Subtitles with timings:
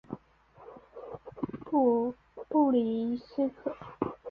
[2.49, 3.77] 布里萨克。